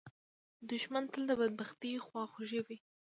دښمن 0.69 1.03
تل 1.11 1.23
د 1.29 1.31
بدبختۍ 1.39 1.91
خواخوږی 2.05 2.59
وي 2.65 2.77